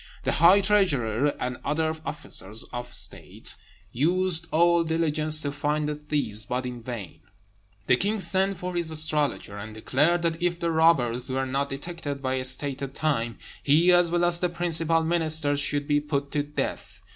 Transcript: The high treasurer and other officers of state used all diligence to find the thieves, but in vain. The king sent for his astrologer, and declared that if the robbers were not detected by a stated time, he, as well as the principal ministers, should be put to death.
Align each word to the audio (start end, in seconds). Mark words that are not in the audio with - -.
The 0.23 0.31
high 0.31 0.61
treasurer 0.61 1.35
and 1.39 1.57
other 1.63 1.95
officers 2.07 2.63
of 2.73 2.91
state 2.91 3.55
used 3.91 4.47
all 4.49 4.83
diligence 4.83 5.41
to 5.41 5.51
find 5.51 5.87
the 5.87 5.93
thieves, 5.93 6.43
but 6.43 6.65
in 6.65 6.81
vain. 6.81 7.19
The 7.85 7.97
king 7.97 8.19
sent 8.19 8.57
for 8.57 8.73
his 8.73 8.89
astrologer, 8.89 9.59
and 9.59 9.75
declared 9.75 10.23
that 10.23 10.41
if 10.41 10.59
the 10.59 10.71
robbers 10.71 11.29
were 11.29 11.45
not 11.45 11.69
detected 11.69 12.19
by 12.19 12.33
a 12.33 12.43
stated 12.43 12.95
time, 12.95 13.37
he, 13.61 13.91
as 13.91 14.09
well 14.09 14.25
as 14.25 14.39
the 14.39 14.49
principal 14.49 15.03
ministers, 15.03 15.59
should 15.59 15.87
be 15.87 16.01
put 16.01 16.31
to 16.31 16.41
death. 16.41 16.99